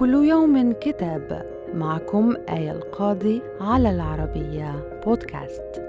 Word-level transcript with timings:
كل 0.00 0.14
يوم 0.14 0.72
كتاب 0.72 1.46
معكم 1.74 2.36
آية 2.48 2.72
القاضي 2.72 3.42
على 3.60 3.90
العربية 3.90 5.00
بودكاست. 5.06 5.82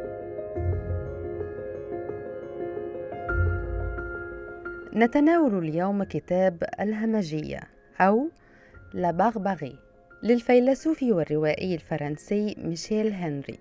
نتناول 4.93 5.57
اليوم 5.57 6.03
كتاب 6.03 6.63
الهمجية 6.79 7.59
أو 8.01 8.29
لا 8.93 9.11
بغبغي 9.11 9.75
للفيلسوف 10.23 11.03
والروائي 11.03 11.75
الفرنسي 11.75 12.55
ميشيل 12.57 13.13
هنري 13.13 13.59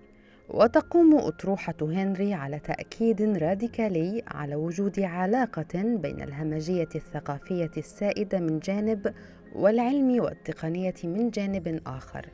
وتقوم 0.49 1.15
أطروحة 1.15 1.75
هنري 1.81 2.33
على 2.33 2.59
تأكيد 2.59 3.21
راديكالي 3.21 4.23
على 4.27 4.55
وجود 4.55 4.99
علاقة 4.99 5.81
بين 5.83 6.21
الهمجية 6.21 6.89
الثقافية 6.95 7.71
السائدة 7.77 8.39
من 8.39 8.59
جانب 8.59 9.13
والعلم 9.55 10.23
والتقنية 10.23 10.93
من 11.03 11.29
جانب 11.29 11.81
آخر. 11.87 12.25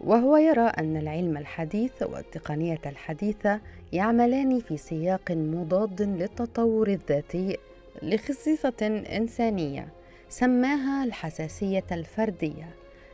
وهو 0.00 0.36
يرى 0.36 0.66
أن 0.66 0.96
العلم 0.96 1.36
الحديث 1.36 2.02
والتقنية 2.02 2.80
الحديثة 2.86 3.60
يعملان 3.92 4.60
في 4.60 4.76
سياق 4.76 5.30
مضاد 5.30 6.02
للتطور 6.02 6.88
الذاتي 6.88 7.56
لخصيصة 8.02 9.02
إنسانية 9.16 9.88
سماها 10.28 11.04
الحساسية 11.04 11.84
الفردية 11.92 12.68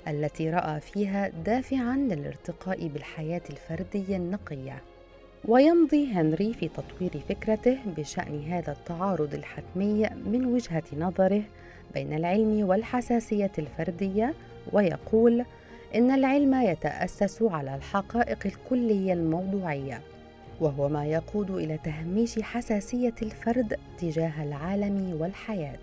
التي 0.08 0.50
رأى 0.50 0.80
فيها 0.80 1.28
دافعا 1.28 1.96
للارتقاء 1.96 2.86
بالحياة 2.88 3.42
الفردية 3.50 4.16
النقية. 4.16 4.82
ويمضي 5.44 6.12
هنري 6.12 6.52
في 6.54 6.68
تطوير 6.68 7.22
فكرته 7.28 7.78
بشأن 7.96 8.44
هذا 8.48 8.72
التعارض 8.72 9.34
الحتمي 9.34 10.08
من 10.26 10.46
وجهة 10.46 10.82
نظره 10.98 11.42
بين 11.94 12.12
العلم 12.12 12.68
والحساسية 12.68 13.52
الفردية 13.58 14.34
ويقول 14.72 15.44
إن 15.94 16.10
العلم 16.10 16.54
يتأسس 16.54 17.42
على 17.42 17.74
الحقائق 17.74 18.38
الكلية 18.46 19.12
الموضوعية 19.12 20.00
وهو 20.60 20.88
ما 20.88 21.06
يقود 21.06 21.50
إلى 21.50 21.78
تهميش 21.84 22.42
حساسية 22.42 23.14
الفرد 23.22 23.78
تجاه 23.98 24.42
العالم 24.42 25.16
والحياة. 25.20 25.78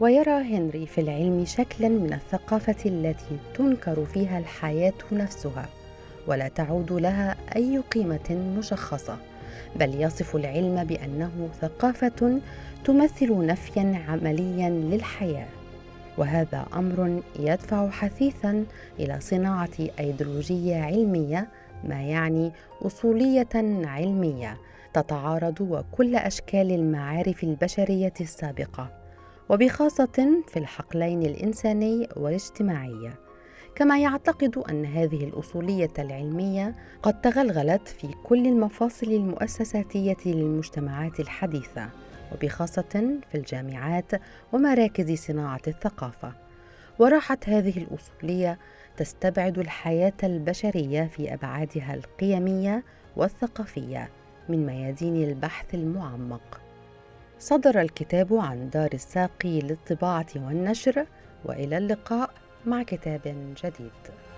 ويرى 0.00 0.30
هنري 0.30 0.86
في 0.86 1.00
العلم 1.00 1.44
شكلا 1.44 1.88
من 1.88 2.12
الثقافة 2.12 2.76
التي 2.86 3.38
تنكر 3.54 4.04
فيها 4.04 4.38
الحياة 4.38 4.92
نفسها 5.12 5.68
ولا 6.26 6.48
تعود 6.48 6.92
لها 6.92 7.36
أي 7.56 7.78
قيمة 7.78 8.54
مشخصة. 8.58 9.18
بل 9.76 10.02
يصف 10.02 10.36
العلم 10.36 10.84
بأنه 10.84 11.48
ثقافة 11.60 12.40
تمثل 12.84 13.46
نفيا 13.46 14.02
عمليا 14.08 14.70
للحياة. 14.70 15.48
وهذا 16.18 16.66
أمر 16.74 17.22
يدفع 17.38 17.90
حثيثا 17.90 18.64
إلى 18.98 19.20
صناعة 19.20 19.70
أيديولوجية 19.98 20.76
علمية 20.82 21.48
ما 21.84 22.02
يعني 22.02 22.52
أصولية 22.82 23.48
علمية 23.84 24.56
تتعارض 24.94 25.60
وكل 25.60 26.16
أشكال 26.16 26.72
المعارف 26.72 27.44
البشرية 27.44 28.12
السابقة 28.20 28.90
وبخاصة 29.48 30.42
في 30.48 30.58
الحقلين 30.58 31.22
الإنساني 31.22 32.08
والاجتماعي. 32.16 33.10
كما 33.74 33.98
يعتقد 33.98 34.58
أن 34.58 34.84
هذه 34.84 35.24
الأصولية 35.24 35.92
العلمية 35.98 36.74
قد 37.02 37.20
تغلغلت 37.20 37.88
في 37.88 38.08
كل 38.24 38.46
المفاصل 38.46 39.06
المؤسساتية 39.06 40.16
للمجتمعات 40.26 41.20
الحديثة 41.20 41.88
وبخاصة 42.32 43.18
في 43.30 43.34
الجامعات 43.34 44.12
ومراكز 44.52 45.12
صناعة 45.18 45.60
الثقافة. 45.66 46.32
وراحت 46.98 47.48
هذه 47.48 47.78
الأصولية 47.78 48.58
تستبعد 48.96 49.58
الحياة 49.58 50.12
البشرية 50.22 51.04
في 51.04 51.34
أبعادها 51.34 51.94
القيمية 51.94 52.84
والثقافية 53.16 54.10
من 54.48 54.66
ميادين 54.66 55.16
البحث 55.16 55.74
المعمق. 55.74 56.60
صدر 57.38 57.80
الكتاب 57.80 58.34
عن 58.34 58.70
دار 58.70 58.90
الساقي 58.94 59.60
للطباعة 59.60 60.26
والنشر 60.36 61.06
وإلى 61.44 61.78
اللقاء 61.78 62.30
مع 62.66 62.82
كتاب 62.82 63.20
جديد. 63.64 64.29